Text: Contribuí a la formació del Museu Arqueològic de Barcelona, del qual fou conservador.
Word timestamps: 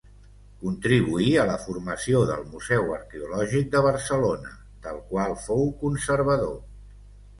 Contribuí 0.61 1.27
a 1.41 1.45
la 1.49 1.57
formació 1.65 2.21
del 2.31 2.41
Museu 2.55 2.89
Arqueològic 2.95 3.69
de 3.75 3.83
Barcelona, 3.91 4.55
del 4.89 4.99
qual 5.13 5.37
fou 5.47 5.63
conservador. 5.85 6.61